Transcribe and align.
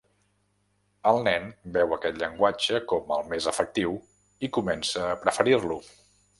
El 1.11 1.21
nen 1.27 1.45
veu 1.75 1.93
aquest 1.97 2.17
llenguatge 2.23 2.81
com 2.93 3.15
el 3.19 3.29
més 3.35 3.51
efectiu 3.53 3.95
i 4.49 4.53
comença 4.59 5.07
a 5.11 5.17
preferir-lo. 5.29 5.83